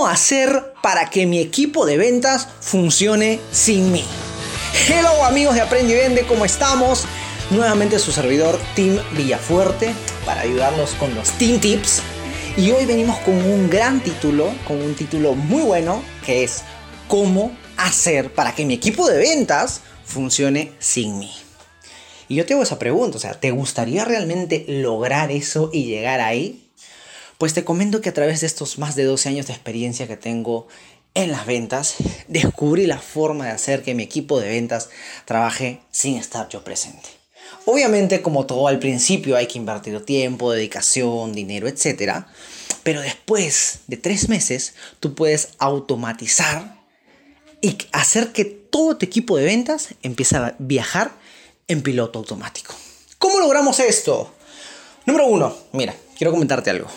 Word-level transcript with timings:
¿Cómo 0.00 0.08
hacer 0.10 0.72
para 0.82 1.10
que 1.10 1.26
mi 1.26 1.40
equipo 1.40 1.84
de 1.84 1.98
ventas 1.98 2.48
funcione 2.60 3.38
sin 3.52 3.92
mí? 3.92 4.02
Hello 4.88 5.26
amigos 5.26 5.54
de 5.54 5.60
Aprende 5.60 5.92
y 5.92 5.96
Vende, 5.96 6.22
¿cómo 6.26 6.46
estamos? 6.46 7.04
Nuevamente 7.50 7.98
su 7.98 8.10
servidor 8.10 8.58
Tim 8.74 8.96
Villafuerte 9.12 9.92
para 10.24 10.40
ayudarlos 10.40 10.92
con 10.92 11.14
los 11.14 11.32
Team 11.32 11.60
Tips. 11.60 12.00
Y 12.56 12.70
hoy 12.70 12.86
venimos 12.86 13.18
con 13.18 13.34
un 13.34 13.68
gran 13.68 14.00
título, 14.00 14.50
con 14.66 14.80
un 14.80 14.94
título 14.94 15.34
muy 15.34 15.60
bueno, 15.60 16.02
que 16.24 16.44
es 16.44 16.62
¿Cómo 17.06 17.54
hacer 17.76 18.32
para 18.32 18.54
que 18.54 18.64
mi 18.64 18.72
equipo 18.72 19.06
de 19.06 19.18
ventas 19.18 19.82
funcione 20.06 20.72
sin 20.78 21.18
mí? 21.18 21.30
Y 22.26 22.36
yo 22.36 22.46
te 22.46 22.54
hago 22.54 22.62
esa 22.62 22.78
pregunta, 22.78 23.18
o 23.18 23.20
sea, 23.20 23.34
¿te 23.34 23.50
gustaría 23.50 24.06
realmente 24.06 24.64
lograr 24.66 25.30
eso 25.30 25.68
y 25.74 25.84
llegar 25.84 26.22
ahí? 26.22 26.69
Pues 27.40 27.54
te 27.54 27.64
comento 27.64 28.02
que 28.02 28.10
a 28.10 28.12
través 28.12 28.42
de 28.42 28.46
estos 28.46 28.76
más 28.76 28.96
de 28.96 29.04
12 29.04 29.30
años 29.30 29.46
de 29.46 29.54
experiencia 29.54 30.06
que 30.06 30.18
tengo 30.18 30.68
en 31.14 31.32
las 31.32 31.46
ventas, 31.46 31.94
descubrí 32.28 32.84
la 32.84 32.98
forma 32.98 33.46
de 33.46 33.52
hacer 33.52 33.82
que 33.82 33.94
mi 33.94 34.02
equipo 34.02 34.38
de 34.38 34.50
ventas 34.50 34.90
trabaje 35.24 35.80
sin 35.90 36.18
estar 36.18 36.50
yo 36.50 36.62
presente. 36.62 37.08
Obviamente, 37.64 38.20
como 38.20 38.44
todo 38.44 38.68
al 38.68 38.78
principio, 38.78 39.38
hay 39.38 39.46
que 39.46 39.56
invertir 39.56 40.04
tiempo, 40.04 40.52
dedicación, 40.52 41.32
dinero, 41.32 41.66
etc. 41.66 42.26
Pero 42.82 43.00
después 43.00 43.78
de 43.86 43.96
tres 43.96 44.28
meses, 44.28 44.74
tú 45.00 45.14
puedes 45.14 45.54
automatizar 45.56 46.76
y 47.62 47.78
hacer 47.92 48.32
que 48.32 48.44
todo 48.44 48.98
tu 48.98 49.06
equipo 49.06 49.38
de 49.38 49.46
ventas 49.46 49.94
empiece 50.02 50.36
a 50.36 50.56
viajar 50.58 51.12
en 51.68 51.80
piloto 51.80 52.18
automático. 52.18 52.74
¿Cómo 53.16 53.40
logramos 53.40 53.80
esto? 53.80 54.30
Número 55.06 55.24
uno, 55.26 55.56
mira, 55.72 55.94
quiero 56.18 56.32
comentarte 56.32 56.68
algo 56.68 56.90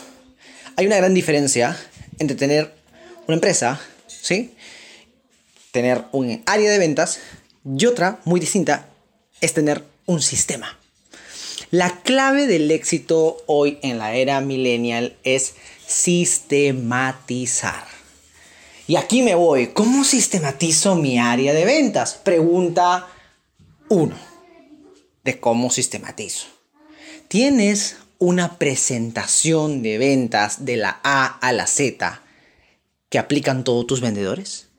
hay 0.75 0.85
una 0.87 0.97
gran 0.97 1.13
diferencia 1.13 1.77
entre 2.19 2.35
tener 2.35 2.73
una 3.27 3.35
empresa, 3.35 3.79
¿sí? 4.07 4.55
Tener 5.71 6.03
un 6.11 6.43
área 6.45 6.71
de 6.71 6.77
ventas 6.77 7.19
y 7.65 7.85
otra 7.85 8.19
muy 8.25 8.39
distinta 8.39 8.89
es 9.41 9.53
tener 9.53 9.83
un 10.05 10.21
sistema. 10.21 10.77
La 11.71 12.01
clave 12.01 12.45
del 12.47 12.69
éxito 12.71 13.37
hoy 13.47 13.79
en 13.81 13.97
la 13.97 14.13
era 14.15 14.41
millennial 14.41 15.17
es 15.23 15.55
sistematizar. 15.87 17.85
Y 18.85 18.97
aquí 18.97 19.21
me 19.21 19.33
voy. 19.33 19.67
¿Cómo 19.67 20.03
sistematizo 20.03 20.95
mi 20.95 21.17
área 21.17 21.53
de 21.53 21.65
ventas? 21.65 22.15
Pregunta 22.15 23.07
1. 23.89 24.15
De 25.23 25.39
cómo 25.39 25.71
sistematizo. 25.71 26.47
¿Tienes 27.27 27.95
una 28.23 28.57
presentación 28.57 29.83
de 29.83 29.97
ventas 29.97 30.63
de 30.63 30.77
la 30.77 31.01
A 31.03 31.25
a 31.25 31.51
la 31.51 31.67
Z 31.67 32.21
que 33.09 33.19
aplican 33.19 33.65
todos 33.65 33.85
tus 33.85 33.99
vendedores? 33.99 34.69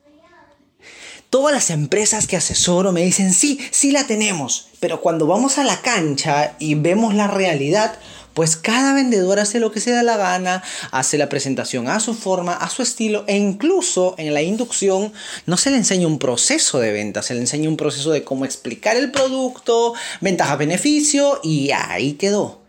Todas 1.29 1.53
las 1.53 1.69
empresas 1.69 2.25
que 2.25 2.37
asesoro 2.37 2.91
me 2.91 3.03
dicen, 3.03 3.33
sí, 3.33 3.59
sí 3.69 3.91
la 3.91 4.07
tenemos, 4.07 4.69
pero 4.79 4.99
cuando 4.99 5.27
vamos 5.27 5.59
a 5.59 5.63
la 5.63 5.81
cancha 5.81 6.55
y 6.57 6.73
vemos 6.73 7.13
la 7.13 7.27
realidad, 7.27 7.99
pues 8.33 8.55
cada 8.55 8.93
vendedor 8.95 9.39
hace 9.39 9.59
lo 9.59 9.71
que 9.71 9.79
se 9.79 9.91
da 9.91 10.01
la 10.01 10.17
gana, 10.17 10.63
hace 10.89 11.19
la 11.19 11.29
presentación 11.29 11.87
a 11.87 11.99
su 11.99 12.15
forma, 12.15 12.53
a 12.53 12.69
su 12.69 12.81
estilo 12.81 13.25
e 13.27 13.37
incluso 13.37 14.15
en 14.17 14.33
la 14.33 14.41
inducción 14.41 15.13
no 15.45 15.57
se 15.57 15.69
le 15.69 15.77
enseña 15.77 16.07
un 16.07 16.17
proceso 16.17 16.79
de 16.79 16.91
venta, 16.91 17.21
se 17.21 17.35
le 17.35 17.41
enseña 17.41 17.69
un 17.69 17.77
proceso 17.77 18.09
de 18.09 18.23
cómo 18.23 18.43
explicar 18.43 18.97
el 18.97 19.11
producto, 19.11 19.93
ventaja-beneficio 20.21 21.41
y 21.43 21.69
ahí 21.71 22.13
quedó 22.13 22.64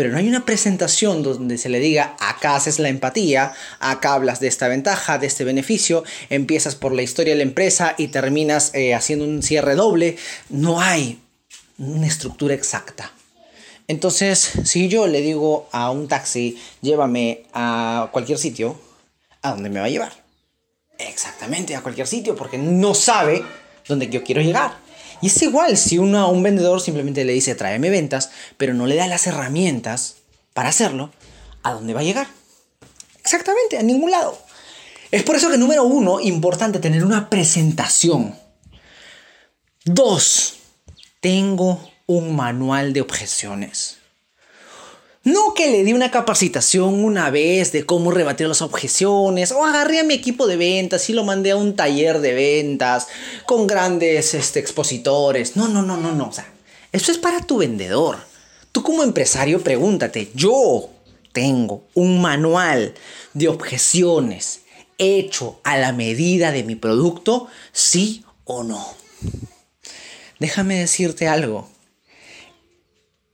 pero 0.00 0.12
no 0.12 0.16
hay 0.16 0.28
una 0.28 0.46
presentación 0.46 1.22
donde 1.22 1.58
se 1.58 1.68
le 1.68 1.78
diga, 1.78 2.16
acá 2.20 2.56
haces 2.56 2.78
la 2.78 2.88
empatía, 2.88 3.52
acá 3.80 4.14
hablas 4.14 4.40
de 4.40 4.48
esta 4.48 4.66
ventaja, 4.66 5.18
de 5.18 5.26
este 5.26 5.44
beneficio, 5.44 6.04
empiezas 6.30 6.74
por 6.74 6.94
la 6.94 7.02
historia 7.02 7.34
de 7.34 7.36
la 7.36 7.42
empresa 7.42 7.94
y 7.98 8.08
terminas 8.08 8.74
eh, 8.74 8.94
haciendo 8.94 9.26
un 9.26 9.42
cierre 9.42 9.74
doble. 9.74 10.16
No 10.48 10.80
hay 10.80 11.20
una 11.76 12.06
estructura 12.06 12.54
exacta. 12.54 13.12
Entonces, 13.88 14.52
si 14.64 14.88
yo 14.88 15.06
le 15.06 15.20
digo 15.20 15.68
a 15.70 15.90
un 15.90 16.08
taxi, 16.08 16.58
llévame 16.80 17.42
a 17.52 18.08
cualquier 18.10 18.38
sitio, 18.38 18.80
¿a 19.42 19.50
dónde 19.50 19.68
me 19.68 19.80
va 19.80 19.84
a 19.84 19.90
llevar? 19.90 20.12
Exactamente, 20.98 21.76
a 21.76 21.82
cualquier 21.82 22.06
sitio, 22.06 22.34
porque 22.34 22.56
no 22.56 22.94
sabe 22.94 23.44
dónde 23.86 24.08
yo 24.08 24.24
quiero 24.24 24.40
llegar. 24.40 24.78
Y 25.22 25.28
es 25.28 25.42
igual 25.42 25.76
si 25.76 25.98
uno 25.98 26.18
a 26.18 26.28
un 26.28 26.42
vendedor 26.42 26.80
simplemente 26.80 27.24
le 27.24 27.32
dice 27.32 27.54
tráeme 27.54 27.90
ventas, 27.90 28.30
pero 28.56 28.74
no 28.74 28.86
le 28.86 28.96
da 28.96 29.06
las 29.06 29.26
herramientas 29.26 30.16
para 30.54 30.70
hacerlo, 30.70 31.10
¿a 31.62 31.72
dónde 31.72 31.94
va 31.94 32.00
a 32.00 32.04
llegar? 32.04 32.26
Exactamente, 33.20 33.78
a 33.78 33.82
ningún 33.82 34.10
lado. 34.10 34.38
Es 35.10 35.22
por 35.22 35.36
eso 35.36 35.50
que 35.50 35.58
número 35.58 35.84
uno, 35.84 36.20
importante 36.20 36.78
tener 36.78 37.04
una 37.04 37.30
presentación. 37.30 38.34
Dos, 39.84 40.54
tengo 41.20 41.80
un 42.06 42.34
manual 42.34 42.92
de 42.92 43.00
objeciones. 43.00 43.99
No 45.22 45.52
que 45.52 45.70
le 45.70 45.84
di 45.84 45.92
una 45.92 46.10
capacitación 46.10 47.04
una 47.04 47.28
vez 47.28 47.72
de 47.72 47.84
cómo 47.84 48.10
rebatir 48.10 48.48
las 48.48 48.62
objeciones, 48.62 49.52
o 49.52 49.66
agarré 49.66 50.00
a 50.00 50.04
mi 50.04 50.14
equipo 50.14 50.46
de 50.46 50.56
ventas 50.56 51.10
y 51.10 51.12
lo 51.12 51.24
mandé 51.24 51.50
a 51.50 51.56
un 51.56 51.76
taller 51.76 52.20
de 52.20 52.32
ventas 52.32 53.08
con 53.44 53.66
grandes 53.66 54.32
este, 54.32 54.60
expositores. 54.60 55.56
No, 55.56 55.68
no, 55.68 55.82
no, 55.82 55.98
no, 55.98 56.12
no. 56.12 56.28
O 56.28 56.32
sea, 56.32 56.50
eso 56.92 57.12
es 57.12 57.18
para 57.18 57.42
tu 57.42 57.58
vendedor. 57.58 58.16
Tú 58.72 58.82
como 58.82 59.02
empresario 59.02 59.62
pregúntate, 59.62 60.30
yo 60.34 60.88
tengo 61.32 61.84
un 61.92 62.22
manual 62.22 62.94
de 63.34 63.48
objeciones 63.48 64.60
hecho 64.96 65.60
a 65.64 65.76
la 65.76 65.92
medida 65.92 66.50
de 66.50 66.64
mi 66.64 66.76
producto, 66.76 67.46
sí 67.72 68.24
o 68.44 68.62
no. 68.64 68.86
Déjame 70.38 70.78
decirte 70.78 71.28
algo 71.28 71.68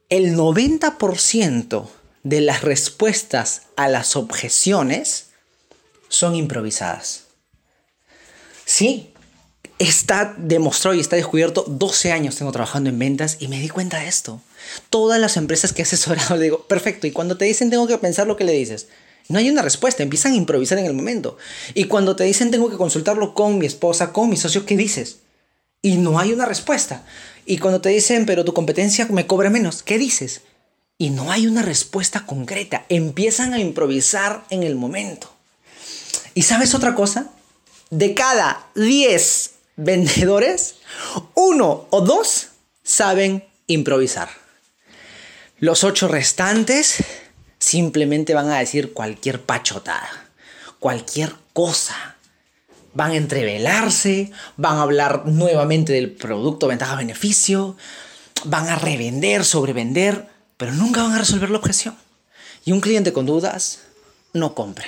el 0.08 0.36
90% 0.36 1.88
de 2.22 2.40
las 2.40 2.62
respuestas 2.62 3.62
a 3.76 3.88
las 3.88 4.16
objeciones 4.16 5.26
son 6.08 6.34
improvisadas. 6.34 7.24
Sí, 8.64 9.12
está 9.78 10.34
demostrado 10.36 10.96
y 10.96 11.00
está 11.00 11.16
descubierto, 11.16 11.64
12 11.68 12.12
años 12.12 12.36
tengo 12.36 12.52
trabajando 12.52 12.90
en 12.90 12.98
ventas 12.98 13.36
y 13.40 13.48
me 13.48 13.60
di 13.60 13.68
cuenta 13.68 14.00
de 14.00 14.08
esto. 14.08 14.40
Todas 14.90 15.20
las 15.20 15.36
empresas 15.36 15.72
que 15.72 15.82
he 15.82 15.84
asesorado 15.84 16.38
digo, 16.40 16.66
perfecto, 16.66 17.06
y 17.06 17.12
cuando 17.12 17.36
te 17.36 17.44
dicen 17.44 17.70
tengo 17.70 17.86
que 17.86 17.98
pensar 17.98 18.26
lo 18.26 18.36
que 18.36 18.44
le 18.44 18.52
dices, 18.52 18.88
no 19.28 19.38
hay 19.38 19.50
una 19.50 19.62
respuesta, 19.62 20.02
empiezan 20.02 20.32
a 20.32 20.36
improvisar 20.36 20.78
en 20.78 20.86
el 20.86 20.94
momento. 20.94 21.36
Y 21.74 21.84
cuando 21.84 22.16
te 22.16 22.24
dicen 22.24 22.50
tengo 22.50 22.70
que 22.70 22.76
consultarlo 22.76 23.34
con 23.34 23.58
mi 23.58 23.66
esposa, 23.66 24.12
con 24.12 24.28
mi 24.28 24.36
socio, 24.36 24.64
¿qué 24.66 24.76
dices? 24.76 25.18
Y 25.82 25.96
no 25.96 26.18
hay 26.18 26.32
una 26.32 26.46
respuesta. 26.46 27.04
Y 27.46 27.58
cuando 27.58 27.80
te 27.80 27.90
dicen, 27.90 28.26
pero 28.26 28.44
tu 28.44 28.52
competencia 28.52 29.06
me 29.06 29.28
cobra 29.28 29.50
menos, 29.50 29.84
¿qué 29.84 29.98
dices? 29.98 30.42
Y 30.98 31.10
no 31.10 31.30
hay 31.30 31.46
una 31.46 31.62
respuesta 31.62 32.26
concreta. 32.26 32.84
Empiezan 32.88 33.54
a 33.54 33.60
improvisar 33.60 34.44
en 34.50 34.64
el 34.64 34.74
momento. 34.74 35.32
¿Y 36.34 36.42
sabes 36.42 36.74
otra 36.74 36.96
cosa? 36.96 37.30
De 37.90 38.14
cada 38.14 38.66
10 38.74 39.52
vendedores, 39.76 40.76
uno 41.34 41.86
o 41.90 42.00
dos 42.00 42.48
saben 42.82 43.44
improvisar. 43.68 44.28
Los 45.60 45.84
ocho 45.84 46.08
restantes 46.08 46.96
simplemente 47.60 48.34
van 48.34 48.50
a 48.50 48.58
decir 48.58 48.92
cualquier 48.92 49.40
pachotada, 49.40 50.10
cualquier 50.80 51.32
cosa 51.52 52.15
van 52.96 53.10
a 53.10 53.16
entrevelarse, 53.16 54.30
van 54.56 54.78
a 54.78 54.82
hablar 54.82 55.26
nuevamente 55.26 55.92
del 55.92 56.10
producto 56.10 56.66
ventaja-beneficio, 56.66 57.76
van 58.44 58.68
a 58.68 58.76
revender, 58.76 59.44
sobrevender, 59.44 60.28
pero 60.56 60.72
nunca 60.72 61.02
van 61.02 61.12
a 61.12 61.18
resolver 61.18 61.50
la 61.50 61.58
objeción. 61.58 61.94
Y 62.64 62.72
un 62.72 62.80
cliente 62.80 63.12
con 63.12 63.26
dudas 63.26 63.80
no 64.32 64.54
compra. 64.54 64.86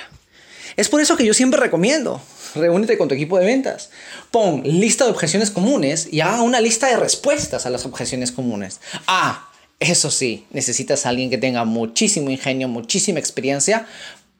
Es 0.75 0.89
por 0.89 1.01
eso 1.01 1.15
que 1.15 1.25
yo 1.25 1.35
siempre 1.35 1.59
recomiendo, 1.59 2.19
reúnete 2.55 2.97
con 2.97 3.07
tu 3.07 3.13
equipo 3.13 3.37
de 3.37 3.45
ventas, 3.45 3.91
pon 4.31 4.63
lista 4.63 5.05
de 5.05 5.11
objeciones 5.11 5.51
comunes 5.51 6.07
y 6.11 6.21
haga 6.21 6.41
una 6.41 6.61
lista 6.61 6.87
de 6.87 6.97
respuestas 6.97 7.67
a 7.67 7.69
las 7.69 7.85
objeciones 7.85 8.31
comunes. 8.31 8.79
Ah, 9.05 9.49
eso 9.79 10.09
sí, 10.09 10.47
necesitas 10.49 11.05
a 11.05 11.09
alguien 11.09 11.29
que 11.29 11.37
tenga 11.37 11.63
muchísimo 11.63 12.31
ingenio, 12.31 12.67
muchísima 12.67 13.19
experiencia 13.19 13.87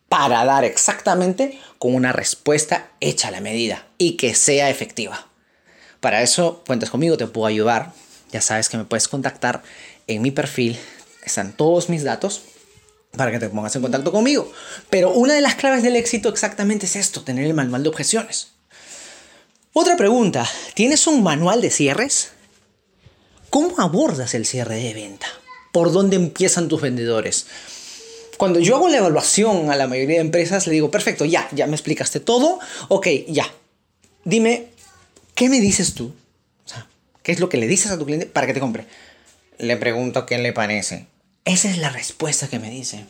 para 0.09 0.43
dar 0.43 0.65
exactamente 0.65 1.59
con 1.77 1.95
una 1.95 2.11
respuesta 2.11 2.89
hecha 2.99 3.29
a 3.29 3.31
la 3.31 3.41
medida 3.41 3.87
y 3.97 4.17
que 4.17 4.35
sea 4.35 4.69
efectiva. 4.69 5.27
Para 5.99 6.21
eso 6.23 6.63
cuentas 6.65 6.89
conmigo, 6.89 7.17
te 7.17 7.27
puedo 7.27 7.47
ayudar. 7.47 7.93
Ya 8.31 8.41
sabes 8.41 8.69
que 8.69 8.77
me 8.77 8.85
puedes 8.85 9.07
contactar 9.07 9.63
en 10.07 10.21
mi 10.21 10.31
perfil, 10.31 10.77
están 11.23 11.53
todos 11.53 11.89
mis 11.89 12.03
datos 12.03 12.41
para 13.15 13.31
que 13.31 13.39
te 13.39 13.49
pongas 13.49 13.75
en 13.75 13.81
contacto 13.81 14.11
conmigo. 14.11 14.51
Pero 14.89 15.11
una 15.11 15.33
de 15.33 15.41
las 15.41 15.55
claves 15.55 15.83
del 15.83 15.95
éxito 15.95 16.29
exactamente 16.29 16.85
es 16.85 16.95
esto, 16.95 17.21
tener 17.21 17.45
el 17.45 17.53
manual 17.53 17.83
de 17.83 17.89
objeciones. 17.89 18.49
Otra 19.73 19.97
pregunta, 19.97 20.47
¿tienes 20.73 21.05
un 21.07 21.23
manual 21.23 21.61
de 21.61 21.69
cierres? 21.69 22.31
¿Cómo 23.49 23.79
abordas 23.79 24.33
el 24.33 24.45
cierre 24.45 24.75
de 24.75 24.93
venta? 24.93 25.27
¿Por 25.71 25.91
dónde 25.91 26.15
empiezan 26.15 26.67
tus 26.67 26.81
vendedores? 26.81 27.47
Cuando 28.39 28.61
yo 28.61 28.77
hago 28.77 28.87
la 28.87 28.99
evaluación 28.99 29.69
a 29.69 29.75
la 29.75 29.85
mayoría 29.85 30.15
de 30.15 30.21
empresas, 30.21 30.65
le 30.65 30.71
digo, 30.71 30.89
perfecto, 30.89 31.25
ya, 31.25 31.49
ya 31.51 31.67
me 31.67 31.75
explicaste 31.75 32.21
todo, 32.21 32.57
ok, 32.87 33.05
ya. 33.27 33.45
Dime, 34.23 34.67
¿qué 35.35 35.49
me 35.49 35.59
dices 35.59 35.93
tú? 35.93 36.15
O 36.65 36.69
sea, 36.69 36.87
¿qué 37.21 37.33
es 37.33 37.41
lo 37.41 37.49
que 37.49 37.57
le 37.57 37.67
dices 37.67 37.91
a 37.91 37.97
tu 37.99 38.05
cliente 38.05 38.27
para 38.27 38.47
que 38.47 38.53
te 38.53 38.61
compre? 38.61 38.85
Le 39.57 39.75
pregunto 39.75 40.25
qué 40.25 40.37
le 40.37 40.53
parece. 40.53 41.07
Esa 41.43 41.69
es 41.69 41.79
la 41.79 41.89
respuesta 41.89 42.47
que 42.47 42.59
me 42.59 42.69
dice. 42.69 43.03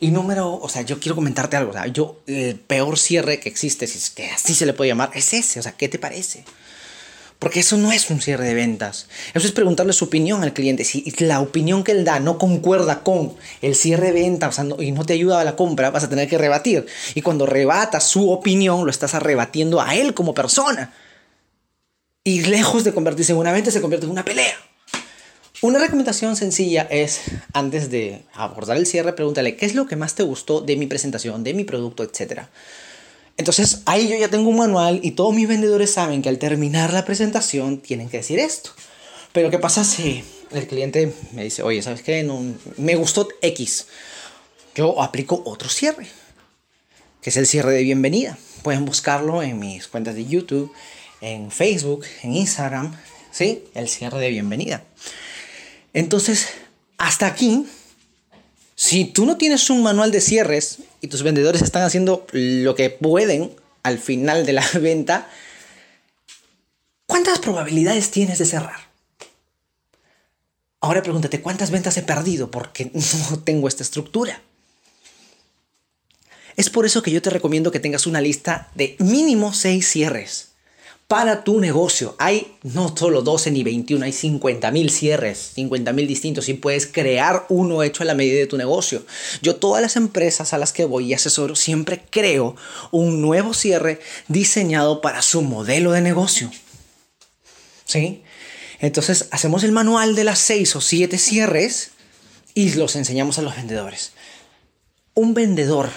Y 0.00 0.10
número, 0.10 0.54
o 0.54 0.68
sea, 0.68 0.82
yo 0.82 0.98
quiero 0.98 1.14
comentarte 1.14 1.56
algo. 1.56 1.70
O 1.70 1.74
sea, 1.74 1.86
yo, 1.86 2.20
el 2.26 2.56
peor 2.56 2.98
cierre 2.98 3.38
que 3.38 3.48
existe, 3.48 3.86
si 3.86 3.98
es 3.98 4.10
que 4.10 4.32
así 4.32 4.52
se 4.52 4.66
le 4.66 4.72
puede 4.72 4.88
llamar, 4.88 5.12
es 5.14 5.32
ese. 5.32 5.60
O 5.60 5.62
sea, 5.62 5.76
¿qué 5.76 5.88
te 5.88 6.00
parece? 6.00 6.44
Porque 7.38 7.60
eso 7.60 7.76
no 7.76 7.92
es 7.92 8.08
un 8.10 8.20
cierre 8.20 8.46
de 8.46 8.54
ventas. 8.54 9.08
Eso 9.34 9.46
es 9.46 9.52
preguntarle 9.52 9.92
su 9.92 10.06
opinión 10.06 10.42
al 10.42 10.54
cliente. 10.54 10.84
Si 10.84 11.04
la 11.18 11.40
opinión 11.40 11.84
que 11.84 11.92
él 11.92 12.04
da 12.04 12.18
no 12.18 12.38
concuerda 12.38 13.02
con 13.02 13.34
el 13.60 13.74
cierre 13.74 14.12
de 14.12 14.22
ventas 14.22 14.58
y 14.78 14.92
no 14.92 15.04
te 15.04 15.12
ayuda 15.12 15.40
a 15.40 15.44
la 15.44 15.54
compra, 15.54 15.90
vas 15.90 16.04
a 16.04 16.08
tener 16.08 16.28
que 16.28 16.38
rebatir. 16.38 16.86
Y 17.14 17.20
cuando 17.20 17.44
rebatas 17.44 18.04
su 18.04 18.30
opinión, 18.30 18.84
lo 18.84 18.90
estás 18.90 19.12
rebatiendo 19.22 19.80
a 19.82 19.94
él 19.94 20.14
como 20.14 20.34
persona. 20.34 20.94
Y 22.24 22.40
lejos 22.40 22.84
de 22.84 22.94
convertirse 22.94 23.32
en 23.32 23.38
una 23.38 23.52
venta, 23.52 23.70
se 23.70 23.80
convierte 23.80 24.06
en 24.06 24.12
una 24.12 24.24
pelea. 24.24 24.56
Una 25.62 25.78
recomendación 25.78 26.36
sencilla 26.36 26.86
es, 26.90 27.22
antes 27.52 27.90
de 27.90 28.24
abordar 28.34 28.76
el 28.76 28.86
cierre, 28.86 29.14
pregúntale 29.14 29.56
qué 29.56 29.64
es 29.64 29.74
lo 29.74 29.86
que 29.86 29.96
más 29.96 30.14
te 30.14 30.22
gustó 30.22 30.60
de 30.60 30.76
mi 30.76 30.86
presentación, 30.86 31.44
de 31.44 31.54
mi 31.54 31.64
producto, 31.64 32.02
etcétera. 32.02 32.50
Entonces 33.36 33.82
ahí 33.84 34.08
yo 34.08 34.16
ya 34.16 34.28
tengo 34.28 34.48
un 34.48 34.56
manual 34.56 35.00
y 35.02 35.12
todos 35.12 35.34
mis 35.34 35.46
vendedores 35.46 35.92
saben 35.92 36.22
que 36.22 36.28
al 36.28 36.38
terminar 36.38 36.92
la 36.92 37.04
presentación 37.04 37.78
tienen 37.78 38.08
que 38.08 38.18
decir 38.18 38.38
esto. 38.38 38.70
Pero 39.32 39.50
¿qué 39.50 39.58
pasa 39.58 39.84
si 39.84 40.24
el 40.50 40.66
cliente 40.66 41.12
me 41.32 41.44
dice, 41.44 41.62
oye, 41.62 41.82
¿sabes 41.82 42.02
qué? 42.02 42.22
No, 42.22 42.42
me 42.78 42.96
gustó 42.96 43.28
X. 43.42 43.86
Yo 44.74 45.02
aplico 45.02 45.42
otro 45.44 45.68
cierre, 45.68 46.06
que 47.20 47.30
es 47.30 47.36
el 47.36 47.46
cierre 47.46 47.72
de 47.72 47.82
bienvenida. 47.82 48.38
Pueden 48.62 48.84
buscarlo 48.84 49.42
en 49.42 49.58
mis 49.58 49.88
cuentas 49.88 50.14
de 50.14 50.24
YouTube, 50.24 50.72
en 51.20 51.50
Facebook, 51.50 52.04
en 52.22 52.34
Instagram, 52.34 52.96
¿sí? 53.30 53.64
El 53.74 53.88
cierre 53.88 54.18
de 54.18 54.30
bienvenida. 54.30 54.84
Entonces, 55.92 56.48
hasta 56.98 57.26
aquí 57.26 57.66
si 58.74 59.06
tú 59.06 59.24
no 59.24 59.38
tienes 59.38 59.70
un 59.70 59.82
manual 59.82 60.12
de 60.12 60.20
cierres 60.20 60.80
y 61.06 61.08
tus 61.08 61.22
vendedores 61.22 61.62
están 61.62 61.82
haciendo 61.82 62.26
lo 62.32 62.74
que 62.74 62.90
pueden 62.90 63.54
al 63.82 63.98
final 63.98 64.44
de 64.44 64.52
la 64.52 64.66
venta, 64.80 65.30
¿cuántas 67.06 67.38
probabilidades 67.38 68.10
tienes 68.10 68.38
de 68.38 68.44
cerrar? 68.44 68.90
Ahora 70.80 71.02
pregúntate, 71.02 71.40
¿cuántas 71.40 71.70
ventas 71.70 71.96
he 71.96 72.02
perdido 72.02 72.50
porque 72.50 72.90
no 73.30 73.38
tengo 73.38 73.68
esta 73.68 73.84
estructura? 73.84 74.42
Es 76.56 76.70
por 76.70 76.86
eso 76.86 77.02
que 77.02 77.10
yo 77.10 77.22
te 77.22 77.30
recomiendo 77.30 77.70
que 77.70 77.80
tengas 77.80 78.06
una 78.06 78.20
lista 78.20 78.70
de 78.74 78.96
mínimo 78.98 79.52
6 79.52 79.86
cierres 79.86 80.55
para 81.08 81.44
tu 81.44 81.60
negocio. 81.60 82.16
Hay 82.18 82.56
no 82.62 82.94
solo 82.96 83.22
12 83.22 83.50
ni 83.52 83.62
21, 83.62 84.04
hay 84.04 84.12
50 84.12 84.70
mil 84.72 84.90
cierres, 84.90 85.52
50 85.54 85.92
mil 85.92 86.06
distintos 86.06 86.48
y 86.48 86.54
puedes 86.54 86.86
crear 86.86 87.46
uno 87.48 87.82
hecho 87.82 88.02
a 88.02 88.06
la 88.06 88.14
medida 88.14 88.38
de 88.38 88.46
tu 88.46 88.56
negocio. 88.56 89.04
Yo 89.40 89.56
todas 89.56 89.82
las 89.82 89.96
empresas 89.96 90.52
a 90.52 90.58
las 90.58 90.72
que 90.72 90.84
voy 90.84 91.06
y 91.06 91.14
asesoro 91.14 91.54
siempre 91.54 92.02
creo 92.10 92.56
un 92.90 93.22
nuevo 93.22 93.54
cierre 93.54 94.00
diseñado 94.28 95.00
para 95.00 95.22
su 95.22 95.42
modelo 95.42 95.92
de 95.92 96.00
negocio. 96.00 96.50
¿Sí? 97.84 98.24
Entonces 98.80 99.28
hacemos 99.30 99.62
el 99.62 99.72
manual 99.72 100.16
de 100.16 100.24
las 100.24 100.40
6 100.40 100.76
o 100.76 100.80
7 100.80 101.18
cierres 101.18 101.90
y 102.52 102.74
los 102.74 102.96
enseñamos 102.96 103.38
a 103.38 103.42
los 103.42 103.54
vendedores. 103.54 104.12
Un 105.14 105.34
vendedor 105.34 105.88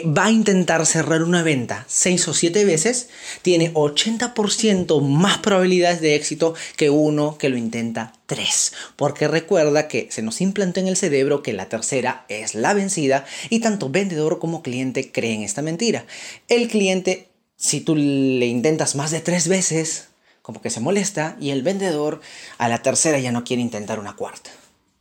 va 0.00 0.26
a 0.26 0.30
intentar 0.30 0.86
cerrar 0.86 1.22
una 1.22 1.42
venta 1.42 1.84
6 1.88 2.28
o 2.28 2.34
7 2.34 2.64
veces, 2.64 3.08
tiene 3.42 3.72
80% 3.74 5.00
más 5.02 5.38
probabilidades 5.38 6.00
de 6.00 6.14
éxito 6.14 6.54
que 6.76 6.90
uno 6.90 7.36
que 7.36 7.48
lo 7.48 7.56
intenta 7.56 8.12
3. 8.26 8.72
Porque 8.96 9.28
recuerda 9.28 9.88
que 9.88 10.08
se 10.10 10.22
nos 10.22 10.40
implantó 10.40 10.80
en 10.80 10.88
el 10.88 10.96
cerebro 10.96 11.42
que 11.42 11.52
la 11.52 11.68
tercera 11.68 12.24
es 12.28 12.54
la 12.54 12.74
vencida 12.74 13.26
y 13.50 13.60
tanto 13.60 13.90
vendedor 13.90 14.38
como 14.38 14.62
cliente 14.62 15.12
creen 15.12 15.42
esta 15.42 15.62
mentira. 15.62 16.06
El 16.48 16.68
cliente, 16.68 17.28
si 17.56 17.80
tú 17.80 17.94
le 17.94 18.46
intentas 18.46 18.94
más 18.94 19.10
de 19.10 19.20
3 19.20 19.48
veces, 19.48 20.08
como 20.42 20.60
que 20.60 20.70
se 20.70 20.80
molesta 20.80 21.36
y 21.40 21.50
el 21.50 21.62
vendedor 21.62 22.20
a 22.58 22.68
la 22.68 22.82
tercera 22.82 23.18
ya 23.18 23.32
no 23.32 23.44
quiere 23.44 23.62
intentar 23.62 23.98
una 23.98 24.16
cuarta. 24.16 24.50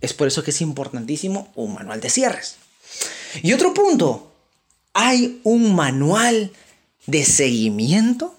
Es 0.01 0.13
por 0.13 0.27
eso 0.27 0.43
que 0.43 0.51
es 0.51 0.61
importantísimo 0.61 1.51
un 1.55 1.73
manual 1.73 2.01
de 2.01 2.09
cierres. 2.09 2.57
Y 3.43 3.53
otro 3.53 3.73
punto, 3.73 4.30
¿Hay 4.93 5.39
un 5.43 5.73
manual 5.75 6.51
de 7.07 7.23
seguimiento? 7.23 8.35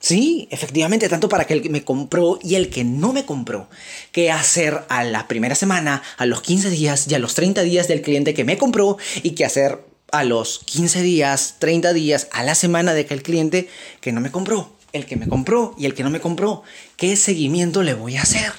Sí, 0.00 0.48
efectivamente, 0.50 1.08
tanto 1.08 1.28
para 1.28 1.44
que 1.44 1.54
el 1.54 1.62
que 1.62 1.68
me 1.68 1.84
compró 1.84 2.40
y 2.42 2.56
el 2.56 2.70
que 2.70 2.82
no 2.82 3.12
me 3.12 3.24
compró. 3.24 3.68
¿Qué 4.10 4.32
hacer 4.32 4.82
a 4.88 5.04
la 5.04 5.28
primera 5.28 5.54
semana, 5.54 6.02
a 6.16 6.26
los 6.26 6.42
15 6.42 6.70
días 6.70 7.06
y 7.08 7.14
a 7.14 7.20
los 7.20 7.34
30 7.34 7.62
días 7.62 7.86
del 7.86 8.02
cliente 8.02 8.34
que 8.34 8.44
me 8.44 8.58
compró? 8.58 8.98
Y 9.22 9.30
qué 9.30 9.44
hacer 9.44 9.84
a 10.10 10.24
los 10.24 10.58
15 10.64 11.02
días, 11.02 11.56
30 11.60 11.92
días, 11.92 12.26
a 12.32 12.42
la 12.42 12.56
semana 12.56 12.94
de 12.94 13.06
que 13.06 13.14
el 13.14 13.22
cliente 13.22 13.68
que 14.00 14.10
no 14.10 14.20
me 14.20 14.32
compró. 14.32 14.76
El 14.92 15.06
que 15.06 15.16
me 15.16 15.28
compró 15.28 15.74
y 15.78 15.86
el 15.86 15.94
que 15.94 16.02
no 16.02 16.10
me 16.10 16.20
compró. 16.20 16.64
¿Qué 16.96 17.16
seguimiento 17.16 17.84
le 17.84 17.94
voy 17.94 18.16
a 18.16 18.22
hacer? 18.22 18.52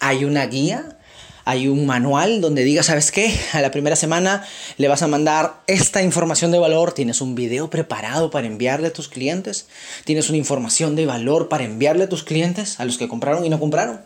¿Hay 0.00 0.24
una 0.24 0.46
guía? 0.46 0.98
Hay 1.46 1.68
un 1.68 1.86
manual 1.86 2.40
donde 2.40 2.64
diga, 2.64 2.82
¿sabes 2.82 3.12
qué? 3.12 3.32
A 3.52 3.60
la 3.60 3.70
primera 3.70 3.94
semana 3.94 4.44
le 4.78 4.88
vas 4.88 5.02
a 5.02 5.06
mandar 5.06 5.62
esta 5.68 6.02
información 6.02 6.50
de 6.50 6.58
valor, 6.58 6.92
tienes 6.92 7.20
un 7.20 7.36
video 7.36 7.70
preparado 7.70 8.32
para 8.32 8.48
enviarle 8.48 8.88
a 8.88 8.92
tus 8.92 9.08
clientes, 9.08 9.68
tienes 10.04 10.28
una 10.28 10.38
información 10.38 10.96
de 10.96 11.06
valor 11.06 11.48
para 11.48 11.62
enviarle 11.62 12.04
a 12.04 12.08
tus 12.08 12.24
clientes, 12.24 12.80
a 12.80 12.84
los 12.84 12.98
que 12.98 13.06
compraron 13.06 13.44
y 13.44 13.48
no 13.48 13.60
compraron. 13.60 14.00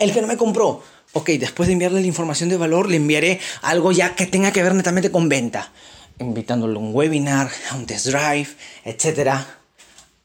El 0.00 0.12
que 0.12 0.20
no 0.20 0.26
me 0.26 0.36
compró, 0.36 0.82
ok, 1.12 1.30
después 1.30 1.68
de 1.68 1.74
enviarle 1.74 2.00
la 2.00 2.08
información 2.08 2.48
de 2.48 2.56
valor, 2.56 2.90
le 2.90 2.96
enviaré 2.96 3.38
algo 3.62 3.92
ya 3.92 4.16
que 4.16 4.26
tenga 4.26 4.52
que 4.52 4.64
ver 4.64 4.74
netamente 4.74 5.12
con 5.12 5.28
venta, 5.28 5.70
invitándolo 6.18 6.80
a 6.80 6.82
un 6.82 6.92
webinar, 6.92 7.52
a 7.70 7.76
un 7.76 7.86
test 7.86 8.08
drive, 8.08 8.48
etc. 8.84 9.30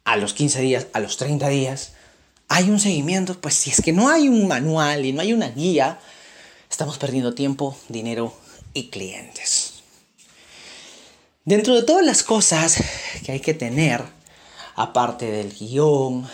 A 0.03 0.17
los 0.17 0.33
15 0.33 0.61
días, 0.61 0.87
a 0.93 0.99
los 0.99 1.17
30 1.17 1.47
días 1.49 1.94
hay 2.47 2.69
un 2.69 2.79
seguimiento, 2.79 3.39
pues 3.39 3.55
si 3.55 3.71
es 3.71 3.81
que 3.81 3.91
no 3.91 4.09
hay 4.09 4.27
un 4.27 4.47
manual 4.47 5.05
y 5.05 5.13
no 5.13 5.21
hay 5.21 5.33
una 5.33 5.49
guía, 5.49 5.99
estamos 6.69 6.97
perdiendo 6.97 7.33
tiempo, 7.33 7.77
dinero 7.89 8.33
y 8.73 8.89
clientes. 8.89 9.83
Dentro 11.43 11.75
de 11.75 11.83
todas 11.83 12.05
las 12.05 12.23
cosas 12.23 12.83
que 13.23 13.31
hay 13.31 13.39
que 13.39 13.53
tener, 13.53 14.03
aparte 14.75 15.29
del 15.29 15.53
guion, 15.53 16.27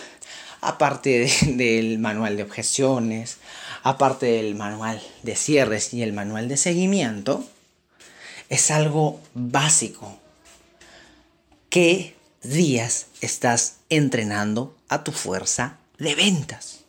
aparte 0.61 1.31
del 1.47 1.99
manual 1.99 2.37
de 2.37 2.43
objeciones, 2.43 3.37
aparte 3.83 4.27
del 4.27 4.55
manual 4.55 5.01
de 5.23 5.35
cierres 5.35 5.93
y 5.93 6.03
el 6.03 6.13
manual 6.13 6.47
de 6.47 6.57
seguimiento, 6.57 7.43
es 8.49 8.71
algo 8.71 9.19
básico. 9.33 10.17
¿Qué 11.69 12.15
días 12.43 13.07
estás 13.21 13.77
entrenando 13.89 14.75
a 14.89 15.03
tu 15.03 15.11
fuerza 15.11 15.77
de 16.01 16.15
ventas. 16.15 16.79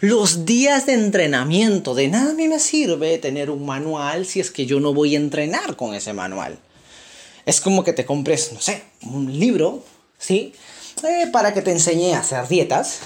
Los 0.00 0.44
días 0.46 0.86
de 0.86 0.94
entrenamiento, 0.94 1.94
de 1.94 2.08
nada 2.08 2.30
a 2.30 2.34
mí 2.34 2.48
me 2.48 2.58
sirve 2.58 3.18
tener 3.18 3.50
un 3.50 3.66
manual 3.66 4.26
si 4.26 4.40
es 4.40 4.50
que 4.50 4.66
yo 4.66 4.80
no 4.80 4.94
voy 4.94 5.14
a 5.14 5.18
entrenar 5.18 5.76
con 5.76 5.94
ese 5.94 6.12
manual. 6.12 6.58
Es 7.46 7.60
como 7.60 7.84
que 7.84 7.92
te 7.92 8.04
compres, 8.04 8.52
no 8.52 8.60
sé, 8.60 8.82
un 9.02 9.38
libro, 9.38 9.84
¿sí? 10.18 10.54
Eh, 11.02 11.26
para 11.32 11.54
que 11.54 11.62
te 11.62 11.70
enseñe 11.70 12.14
a 12.14 12.20
hacer 12.20 12.46
dietas, 12.48 13.00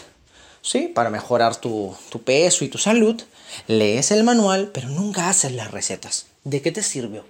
¿sí? 0.62 0.90
Para 0.92 1.10
mejorar 1.10 1.56
tu, 1.56 1.94
tu 2.10 2.22
peso 2.22 2.64
y 2.64 2.68
tu 2.68 2.78
salud. 2.78 3.20
Lees 3.66 4.10
el 4.10 4.24
manual, 4.24 4.70
pero 4.72 4.88
nunca 4.88 5.28
haces 5.28 5.52
las 5.52 5.70
recetas. 5.70 6.26
¿De 6.44 6.60
qué 6.62 6.72
te 6.72 6.82
sirvió? 6.82 7.24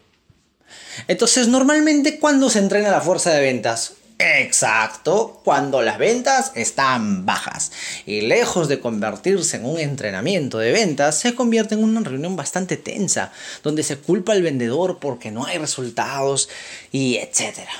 Entonces, 1.09 1.49
normalmente, 1.49 2.19
cuando 2.19 2.51
se 2.51 2.59
entrena 2.59 2.91
la 2.91 3.01
fuerza 3.01 3.31
de 3.31 3.43
ventas? 3.43 3.95
Exacto, 4.18 5.40
cuando 5.44 5.83
las 5.83 5.99
ventas 5.99 6.52
están 6.54 7.26
bajas 7.26 7.73
y 8.06 8.21
lejos 8.21 8.68
de 8.68 8.78
convertirse 8.78 9.56
en 9.56 9.66
un 9.66 9.80
entrenamiento 9.80 10.59
de 10.59 10.71
ventas, 10.71 11.18
se 11.18 11.35
convierte 11.35 11.75
en 11.75 11.83
una 11.83 12.00
reunión 12.00 12.37
bastante 12.37 12.76
tensa, 12.76 13.33
donde 13.64 13.83
se 13.83 13.99
culpa 13.99 14.33
al 14.33 14.42
vendedor 14.42 14.99
porque 15.00 15.33
no 15.33 15.47
hay 15.47 15.59
resultados 15.59 16.49
y 16.92 17.16
etcétera. 17.16 17.73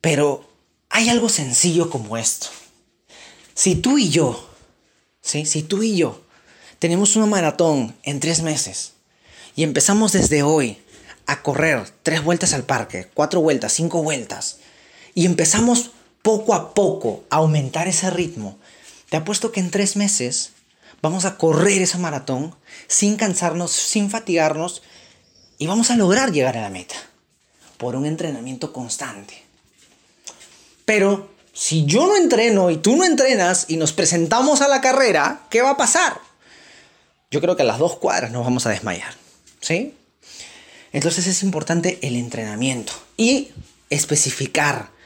Pero 0.00 0.48
hay 0.88 1.10
algo 1.10 1.28
sencillo 1.28 1.90
como 1.90 2.16
esto. 2.16 2.46
Si 3.54 3.74
tú 3.74 3.98
y 3.98 4.08
yo, 4.08 4.48
¿sí? 5.20 5.44
si 5.44 5.62
tú 5.62 5.82
y 5.82 5.96
yo 5.96 6.22
tenemos 6.78 7.14
una 7.16 7.26
maratón 7.26 7.94
en 8.04 8.20
tres 8.20 8.40
meses 8.40 8.92
y 9.54 9.64
empezamos 9.64 10.12
desde 10.12 10.42
hoy 10.42 10.78
a 11.26 11.42
correr 11.42 11.84
tres 12.02 12.24
vueltas 12.24 12.54
al 12.54 12.64
parque, 12.64 13.08
cuatro 13.12 13.42
vueltas, 13.42 13.74
cinco 13.74 14.02
vueltas, 14.02 14.60
y 15.18 15.26
empezamos 15.26 15.90
poco 16.22 16.54
a 16.54 16.74
poco 16.74 17.24
a 17.28 17.38
aumentar 17.38 17.88
ese 17.88 18.08
ritmo, 18.08 18.56
te 19.10 19.16
apuesto 19.16 19.50
que 19.50 19.58
en 19.58 19.72
tres 19.72 19.96
meses 19.96 20.52
vamos 21.02 21.24
a 21.24 21.36
correr 21.36 21.82
esa 21.82 21.98
maratón 21.98 22.54
sin 22.86 23.16
cansarnos, 23.16 23.72
sin 23.72 24.10
fatigarnos 24.10 24.80
Y 25.58 25.66
vamos 25.66 25.90
a 25.90 25.96
lograr 25.96 26.30
llegar 26.30 26.56
a 26.56 26.60
la 26.60 26.70
meta 26.70 26.94
por 27.78 27.96
un 27.96 28.06
entrenamiento 28.06 28.72
constante. 28.72 29.42
Pero 30.84 31.28
si 31.52 31.84
yo 31.84 32.06
no 32.06 32.16
entreno 32.16 32.70
y 32.70 32.76
tú 32.76 32.94
no 32.94 33.04
entrenas 33.04 33.64
y 33.66 33.76
nos 33.76 33.92
presentamos 33.92 34.60
a 34.60 34.68
la 34.68 34.80
carrera, 34.80 35.48
¿qué 35.50 35.62
va 35.62 35.70
a 35.70 35.76
pasar? 35.76 36.20
Yo 37.32 37.40
creo 37.40 37.56
que 37.56 37.62
a 37.62 37.66
las 37.66 37.80
dos 37.80 37.96
cuadras 37.96 38.30
nos 38.30 38.44
vamos 38.44 38.66
a 38.66 38.70
desmayar. 38.70 39.14
¿Sí? 39.60 39.96
Entonces 40.92 41.26
es 41.26 41.42
importante 41.42 41.98
el 42.02 42.14
entrenamiento 42.14 42.92
y 43.16 43.50
especificar 43.90 44.96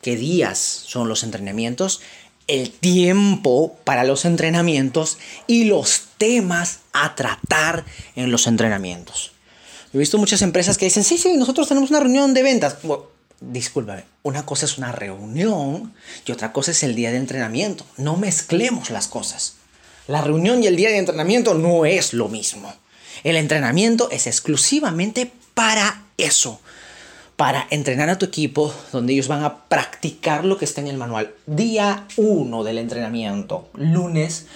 qué 0.00 0.16
días 0.16 0.58
son 0.58 1.08
los 1.08 1.22
entrenamientos, 1.22 2.00
el 2.46 2.70
tiempo 2.70 3.76
para 3.84 4.04
los 4.04 4.24
entrenamientos 4.24 5.18
y 5.46 5.64
los 5.64 6.02
temas 6.16 6.80
a 6.92 7.14
tratar 7.14 7.84
en 8.16 8.30
los 8.30 8.46
entrenamientos. 8.46 9.32
He 9.92 9.98
visto 9.98 10.18
muchas 10.18 10.42
empresas 10.42 10.76
que 10.76 10.86
dicen, 10.86 11.04
sí, 11.04 11.18
sí, 11.18 11.36
nosotros 11.36 11.68
tenemos 11.68 11.90
una 11.90 12.00
reunión 12.00 12.34
de 12.34 12.42
ventas. 12.42 12.76
discúlpame, 13.40 14.04
una 14.22 14.44
cosa 14.44 14.66
es 14.66 14.78
una 14.78 14.92
reunión 14.92 15.94
y 16.26 16.32
otra 16.32 16.52
cosa 16.52 16.72
es 16.72 16.82
el 16.82 16.94
día 16.94 17.10
de 17.10 17.18
entrenamiento. 17.18 17.84
No 17.96 18.16
mezclemos 18.16 18.90
las 18.90 19.08
cosas. 19.08 19.54
La 20.06 20.22
reunión 20.22 20.62
y 20.62 20.66
el 20.66 20.76
día 20.76 20.90
de 20.90 20.98
entrenamiento 20.98 21.54
no 21.54 21.84
es 21.86 22.12
lo 22.12 22.28
mismo. 22.28 22.72
El 23.24 23.36
entrenamiento 23.36 24.10
es 24.10 24.26
exclusivamente 24.26 25.32
para 25.54 26.04
eso, 26.16 26.60
para 27.38 27.68
entrenar 27.70 28.10
a 28.10 28.18
tu 28.18 28.26
equipo, 28.26 28.74
donde 28.90 29.12
ellos 29.12 29.28
van 29.28 29.44
a 29.44 29.62
practicar 29.66 30.44
lo 30.44 30.58
que 30.58 30.64
está 30.64 30.80
en 30.80 30.88
el 30.88 30.96
manual. 30.96 31.32
Día 31.46 32.04
1 32.16 32.64
del 32.64 32.78
entrenamiento, 32.78 33.68
lunes, 33.74 34.46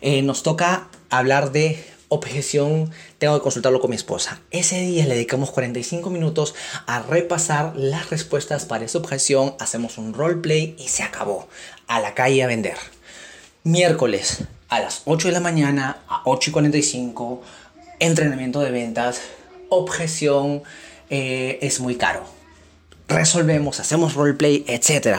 eh, 0.00 0.22
nos 0.22 0.42
toca 0.42 0.88
hablar 1.08 1.52
de 1.52 1.78
objeción, 2.08 2.90
tengo 3.18 3.36
que 3.36 3.44
consultarlo 3.44 3.80
con 3.80 3.90
mi 3.90 3.96
esposa. 3.96 4.40
Ese 4.50 4.80
día 4.80 5.06
le 5.06 5.14
dedicamos 5.14 5.52
45 5.52 6.10
minutos 6.10 6.56
a 6.88 7.00
repasar 7.00 7.74
las 7.76 8.10
respuestas 8.10 8.64
para 8.64 8.86
esa 8.86 8.98
objeción, 8.98 9.54
hacemos 9.60 9.96
un 9.96 10.12
roleplay 10.12 10.74
y 10.80 10.88
se 10.88 11.04
acabó. 11.04 11.46
A 11.86 12.00
la 12.00 12.14
calle 12.14 12.42
a 12.42 12.48
vender. 12.48 12.76
Miércoles 13.62 14.42
a 14.68 14.80
las 14.80 15.02
8 15.04 15.28
de 15.28 15.32
la 15.32 15.38
mañana 15.38 15.98
a 16.08 16.22
8 16.24 16.50
y 16.50 16.52
45 16.52 17.40
entrenamiento 18.00 18.58
de 18.58 18.72
ventas, 18.72 19.20
objeción, 19.68 20.64
eh, 21.10 21.58
es 21.62 21.80
muy 21.80 21.96
caro. 21.96 22.24
Resolvemos, 23.08 23.80
hacemos 23.80 24.14
roleplay, 24.14 24.64
etc. 24.66 25.18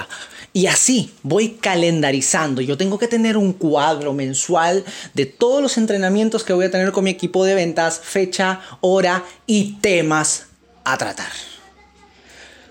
Y 0.54 0.68
así 0.68 1.14
voy 1.24 1.58
calendarizando. 1.60 2.62
Yo 2.62 2.78
tengo 2.78 3.00
que 3.00 3.08
tener 3.08 3.38
un 3.38 3.54
cuadro 3.54 4.14
mensual 4.14 4.86
de 5.14 5.26
todos 5.26 5.62
los 5.62 5.78
entrenamientos 5.78 6.44
que 6.44 6.54
voy 6.54 6.66
a 6.66 6.72
tener 6.72 6.92
con 6.92 7.04
mi 7.04 7.10
equipo 7.10 7.44
de 7.46 7.56
ventas, 7.56 8.00
fecha, 8.00 8.62
hora 8.82 9.24
y 9.48 9.78
temas 9.82 10.48
a 10.84 10.98
tratar. 10.98 11.32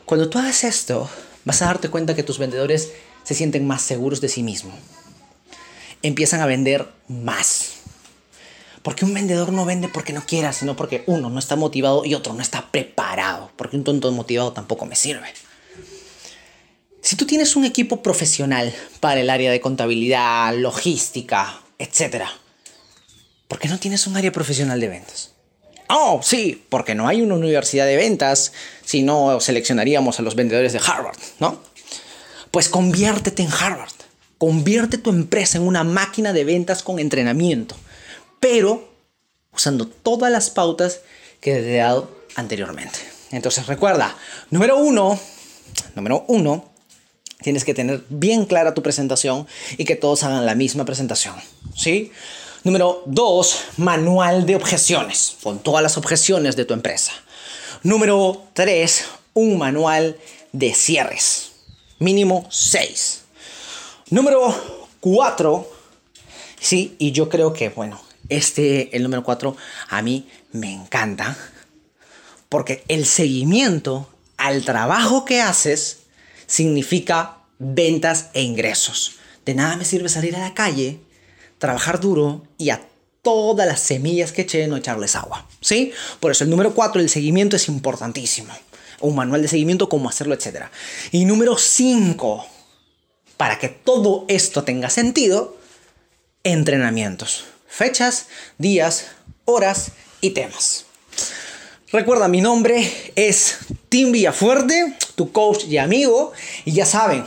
Cuando 0.05 0.29
tú 0.29 0.39
hagas 0.39 0.65
esto, 0.65 1.09
vas 1.45 1.63
a 1.63 1.67
darte 1.67 1.89
cuenta 1.89 2.15
que 2.15 2.23
tus 2.23 2.39
vendedores 2.39 2.93
se 3.25 3.35
sienten 3.35 3.67
más 3.67 3.83
seguros 3.83 4.21
de 4.21 4.29
sí 4.29 4.43
mismos. 4.43 4.75
Empiezan 6.03 6.41
a 6.41 6.47
vender 6.47 6.89
más. 7.09 7.72
Porque 8.83 9.05
un 9.05 9.15
vendedor 9.15 9.53
no 9.53 9.65
vende 9.65 9.89
porque 9.89 10.13
no 10.13 10.27
quiera, 10.27 10.53
sino 10.53 10.75
porque 10.75 11.05
uno 11.07 11.31
no 11.31 11.39
está 11.39 11.55
motivado 11.55 12.05
y 12.05 12.15
otro 12.15 12.35
no 12.35 12.43
está 12.43 12.71
preparado. 12.71 13.51
Porque 13.57 13.77
un 13.77 13.85
tonto 13.85 14.11
motivado 14.11 14.53
tampoco 14.53 14.87
me 14.87 14.97
sirve. 14.97 15.29
Si 17.01 17.17
tú 17.17 17.27
tienes 17.27 17.57
un 17.57 17.65
equipo 17.65 18.03
profesional 18.03 18.75
para 19.01 19.21
el 19.21 19.31
área 19.31 19.51
de 19.51 19.61
contabilidad, 19.61 20.55
logística, 20.57 21.61
etc., 21.79 22.25
¿por 23.49 23.59
qué 23.59 23.69
no 23.69 23.79
tienes 23.79 24.07
un 24.07 24.17
área 24.17 24.33
profesional 24.33 24.81
de 24.81 24.89
ventas? 24.89 25.33
Oh, 25.89 26.21
sí, 26.23 26.65
porque 26.69 26.95
no 26.95 27.07
hay 27.07 27.21
una 27.21 27.35
universidad 27.35 27.87
de 27.87 27.97
ventas, 27.97 28.53
si 28.85 29.03
no 29.03 29.41
seleccionaríamos 29.41 30.19
a 30.19 30.23
los 30.23 30.35
vendedores 30.35 30.73
de 30.73 30.81
Harvard, 30.85 31.19
¿no? 31.39 31.61
Pues 32.51 32.69
conviértete 32.69 33.43
en 33.43 33.53
Harvard. 33.53 33.93
Convierte 34.39 34.99
tu 34.99 35.11
empresa 35.11 35.59
en 35.59 35.67
una 35.67 35.85
máquina 35.85 36.33
de 36.33 36.45
ventas 36.45 36.83
con 36.83 36.99
entrenamiento 36.99 37.77
pero 38.43 38.89
usando 39.53 39.87
todas 39.87 40.33
las 40.33 40.51
pautas 40.51 41.03
que 41.41 41.53
te 41.53 41.77
he 41.77 41.79
dado 41.79 42.11
anteriormente. 42.35 42.99
Entonces 43.31 43.69
recuerda, 43.69 44.17
número 44.51 44.79
uno, 44.79 45.17
número 45.95 46.25
uno, 46.27 46.73
tienes 47.41 47.65
que 47.65 47.73
tener 47.73 48.03
bien 48.09 48.45
clara 48.45 48.75
tu 48.75 48.83
presentación 48.83 49.47
y 49.79 49.85
que 49.85 49.95
todos 49.95 50.25
hagan 50.25 50.45
la 50.45 50.57
misma 50.57 50.85
presentación, 50.85 51.37
¿sí? 51.77 52.11
Número 52.65 53.05
dos, 53.07 53.61
manual 53.77 54.45
de 54.45 54.57
objeciones, 54.57 55.37
con 55.41 55.61
todas 55.61 55.83
las 55.85 55.97
objeciones 55.97 56.57
de 56.57 56.65
tu 56.65 56.75
empresa. 56.75 57.13
Número 57.85 58.43
tres, 58.55 59.05
un 59.35 59.57
manual 59.57 60.19
de 60.51 60.75
cierres, 60.75 61.53
mínimo 62.01 62.49
seis. 62.51 63.23
Número 64.11 64.53
cuatro, 64.99 65.71
sí, 66.61 66.97
y 66.99 67.13
yo 67.13 67.29
creo 67.29 67.53
que, 67.53 67.69
bueno, 67.69 68.01
este, 68.29 68.97
el 68.97 69.03
número 69.03 69.23
4, 69.23 69.57
a 69.89 70.03
mí 70.03 70.29
me 70.53 70.73
encanta. 70.73 71.37
Porque 72.49 72.85
el 72.89 73.07
seguimiento 73.07 74.09
al 74.37 74.65
trabajo 74.65 75.25
que 75.25 75.41
haces 75.41 75.99
significa 76.47 77.39
ventas 77.59 78.29
e 78.35 78.43
ingresos. 78.43 79.13
De 79.45 79.55
nada 79.55 79.77
me 79.77 79.85
sirve 79.85 80.09
salir 80.09 80.37
a 80.37 80.41
la 80.41 80.55
calle, 80.55 81.01
trabajar 81.59 82.01
duro 82.01 82.45
y 82.59 82.71
a 82.71 82.83
todas 83.23 83.67
las 83.67 83.81
semillas 83.81 84.33
que 84.33 84.43
eché 84.43 84.67
no 84.67 84.77
echarles 84.77 85.17
agua. 85.17 85.47
¿Sí? 85.61 85.93
Por 86.21 86.33
eso 86.33 86.45
el 86.45 86.51
número 86.51 86.75
4, 86.75 87.01
el 87.01 87.09
seguimiento 87.09 87.57
es 87.57 87.69
importantísimo. 87.69 88.53
Un 89.01 89.15
manual 89.15 89.43
de 89.43 89.49
seguimiento, 89.49 89.89
cómo 89.89 90.09
hacerlo, 90.09 90.35
etc. 90.35 90.67
Y 91.11 91.25
número 91.25 91.57
5, 91.57 92.47
para 93.37 93.59
que 93.59 93.69
todo 93.69 94.25
esto 94.29 94.65
tenga 94.65 94.91
sentido, 94.91 95.57
entrenamientos 96.45 97.45
fechas, 97.73 98.27
días, 98.59 99.07
horas 99.47 99.93
y 100.21 100.31
temas. 100.31 100.85
Recuerda, 101.91 102.29
mi 102.29 102.43
nombre 102.43 102.87
es 103.17 103.59
Tim 103.89 104.13
Villafuerte, 104.13 104.95
tu 105.15 105.33
coach 105.33 105.65
y 105.65 105.79
amigo. 105.79 106.33
Y 106.67 106.73
ya 106.73 106.85
saben, 106.85 107.25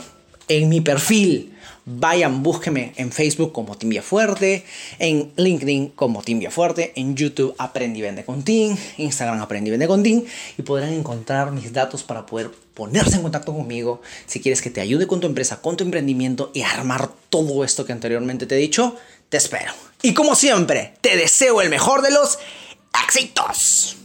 en 0.48 0.68
mi 0.68 0.80
perfil, 0.80 1.52
vayan, 1.84 2.44
búsqueme 2.44 2.92
en 2.96 3.10
Facebook 3.10 3.52
como 3.52 3.76
Tim 3.76 3.90
Villafuerte, 3.90 4.64
en 5.00 5.32
LinkedIn 5.36 5.88
como 5.90 6.22
Tim 6.22 6.38
Villafuerte, 6.38 6.92
en 6.94 7.16
YouTube 7.16 7.54
Aprendí 7.58 8.00
Vende 8.00 8.24
con 8.24 8.44
Tim, 8.44 8.76
Instagram 8.98 9.40
Aprendí 9.40 9.70
Vende 9.70 9.88
con 9.88 10.04
Tim, 10.04 10.24
y 10.58 10.62
podrán 10.62 10.92
encontrar 10.92 11.50
mis 11.50 11.72
datos 11.72 12.04
para 12.04 12.24
poder 12.24 12.50
ponerse 12.74 13.16
en 13.16 13.22
contacto 13.22 13.54
conmigo 13.54 14.02
si 14.26 14.40
quieres 14.40 14.62
que 14.62 14.70
te 14.70 14.80
ayude 14.80 15.06
con 15.06 15.20
tu 15.20 15.26
empresa, 15.26 15.60
con 15.62 15.76
tu 15.76 15.84
emprendimiento 15.84 16.50
y 16.54 16.62
armar 16.62 17.10
todo 17.30 17.64
esto 17.64 17.86
que 17.86 17.92
anteriormente 17.92 18.46
te 18.46 18.56
he 18.56 18.58
dicho 18.58 18.96
te 19.28 19.36
espero. 19.36 19.72
Y 20.02 20.14
como 20.14 20.34
siempre, 20.34 20.94
te 21.00 21.16
deseo 21.16 21.60
el 21.60 21.70
mejor 21.70 22.02
de 22.02 22.10
los 22.10 22.38
éxitos. 23.04 23.96